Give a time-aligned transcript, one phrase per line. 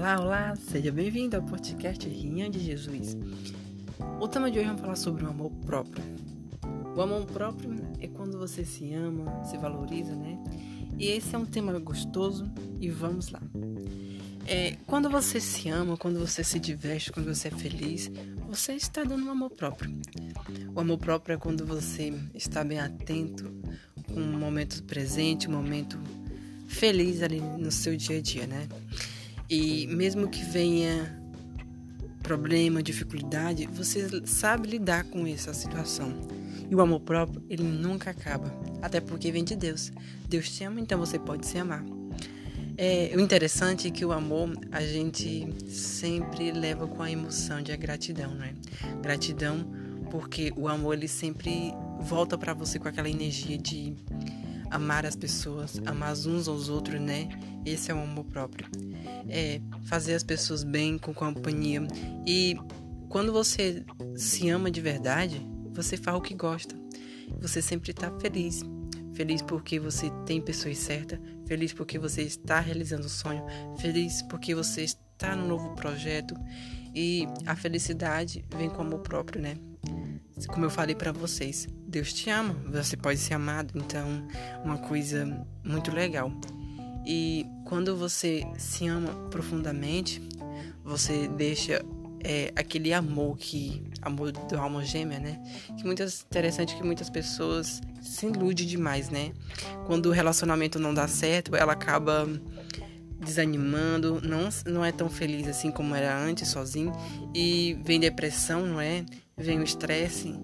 [0.00, 3.18] Olá, olá, seja bem-vindo ao podcast Rinha de Jesus.
[4.18, 6.02] O tema de hoje vamos falar sobre o amor próprio.
[6.96, 10.42] O amor próprio é quando você se ama, se valoriza, né?
[10.98, 12.50] E esse é um tema gostoso
[12.80, 13.42] e vamos lá.
[14.46, 18.10] É, quando você se ama, quando você se diverte, quando você é feliz,
[18.48, 19.94] você está dando um amor próprio.
[20.74, 23.54] O amor próprio é quando você está bem atento
[24.06, 26.00] com o momento presente, o momento
[26.66, 28.66] feliz ali no seu dia a dia, né?
[29.50, 31.20] E mesmo que venha
[32.22, 36.14] problema, dificuldade, você sabe lidar com essa situação.
[36.70, 39.90] E o amor próprio, ele nunca acaba, até porque vem de Deus.
[40.28, 41.84] Deus te ama, então você pode se amar.
[42.78, 47.76] É, o interessante é que o amor a gente sempre leva com a emoção de
[47.76, 48.54] gratidão, né?
[49.02, 49.66] Gratidão
[50.10, 53.94] porque o amor ele sempre volta para você com aquela energia de
[54.70, 57.28] amar as pessoas, amar uns aos outros, né?
[57.64, 58.66] Esse é o amor próprio.
[59.28, 61.86] É fazer as pessoas bem com companhia.
[62.26, 62.56] E
[63.08, 63.84] quando você
[64.16, 66.74] se ama de verdade, você faz o que gosta.
[67.40, 68.62] Você sempre está feliz.
[69.12, 73.44] Feliz porque você tem pessoas certas, feliz porque você está realizando o sonho,
[73.78, 76.34] feliz porque você está no novo projeto
[76.94, 79.56] e a felicidade vem com amor próprio, né?
[80.48, 84.06] Como eu falei para vocês, Deus te ama, você pode ser amado, então
[84.64, 86.32] uma coisa muito legal.
[87.04, 90.22] E quando você se ama profundamente,
[90.84, 91.84] você deixa
[92.22, 95.42] é, aquele amor que amor do alma gêmea, né?
[95.76, 99.32] Que muitas interessante que muitas pessoas se iludem demais, né?
[99.86, 102.28] Quando o relacionamento não dá certo, ela acaba
[103.18, 106.92] desanimando, não não é tão feliz assim como era antes sozinho
[107.34, 109.04] e vem depressão, não é?
[109.36, 110.34] Vem o estresse,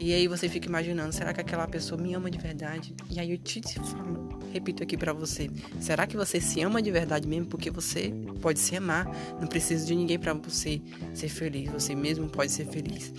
[0.00, 2.94] e aí você fica imaginando, será que aquela pessoa me ama de verdade?
[3.10, 6.90] E aí eu te falo, repito aqui para você, será que você se ama de
[6.90, 7.46] verdade mesmo?
[7.48, 9.06] Porque você pode se amar,
[9.38, 10.80] não precisa de ninguém para você
[11.12, 13.12] ser feliz, você mesmo pode ser feliz.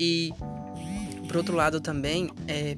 [0.00, 0.32] E
[1.28, 2.76] por outro lado também, é,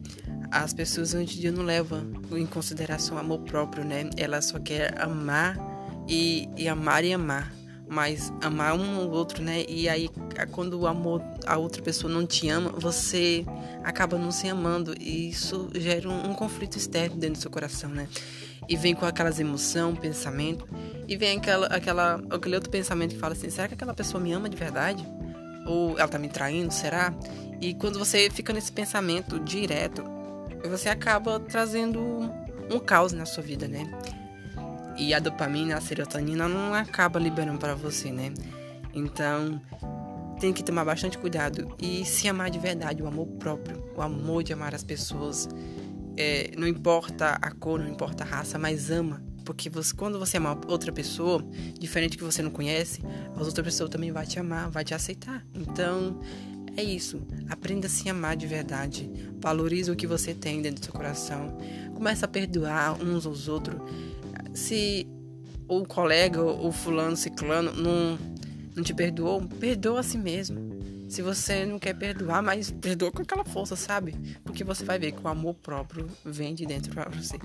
[0.50, 4.10] as pessoas hoje em dia não levam em consideração amor próprio, né?
[4.15, 5.56] Ela só quer amar
[6.06, 7.62] e, e amar e amar
[7.92, 9.64] mas amar um ao outro, né?
[9.69, 10.08] E aí,
[10.50, 13.44] quando o amor, a outra pessoa não te ama, você
[13.84, 17.91] acaba não se amando e isso gera um, um conflito externo dentro do seu coração,
[17.91, 18.08] né?
[18.66, 20.66] E vem com aquelas emoções, pensamento,
[21.06, 24.32] e vem aquela, aquela, aquele outro pensamento que fala assim: será que aquela pessoa me
[24.32, 25.06] ama de verdade?
[25.66, 26.72] Ou ela tá me traindo?
[26.72, 27.12] Será?
[27.60, 30.03] E quando você fica nesse pensamento direto,
[30.66, 32.00] você acaba trazendo
[32.70, 33.86] um caos na sua vida, né?
[34.97, 38.32] E a dopamina, a serotonina não acaba liberando para você, né?
[38.94, 39.60] Então,
[40.38, 44.42] tem que tomar bastante cuidado e se amar de verdade, o amor próprio, o amor
[44.42, 45.48] de amar as pessoas.
[46.16, 49.22] É, não importa a cor, não importa a raça, mas ama.
[49.44, 51.44] Porque você, quando você ama outra pessoa,
[51.78, 53.00] diferente que você não conhece,
[53.34, 55.44] a outra pessoa também vai te amar, vai te aceitar.
[55.54, 56.20] Então,
[56.76, 57.20] é isso.
[57.48, 59.10] Aprenda a se amar de verdade.
[59.41, 61.56] Valorize o que você tem dentro do seu coração.
[61.94, 63.80] Comece a perdoar uns aos outros
[64.62, 65.06] se
[65.69, 68.19] o colega, o fulano, ciclano, não,
[68.77, 70.73] não te perdoou, perdoa a si mesmo.
[71.09, 74.15] Se você não quer perdoar, mas perdoa com aquela força, sabe?
[74.45, 77.37] Porque você vai ver que o amor próprio vem de dentro para você.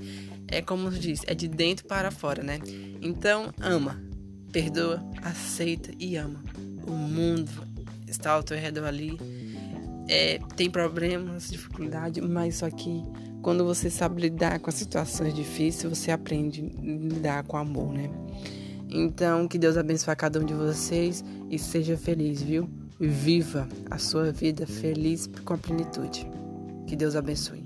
[0.47, 2.59] É como diz, é de dentro para fora, né?
[3.01, 4.01] Então, ama,
[4.53, 6.41] perdoa, aceita e ama.
[6.87, 7.51] O mundo
[8.07, 9.17] está ao teu redor ali.
[10.07, 13.03] É, tem problemas, dificuldade, mas só que
[13.47, 18.09] quando você sabe lidar com as situações difíceis, você aprende a lidar com amor, né?
[18.89, 22.69] Então, que Deus abençoe a cada um de vocês e seja feliz, viu?
[22.99, 26.29] Viva a sua vida feliz com a plenitude.
[26.87, 27.63] Que Deus abençoe.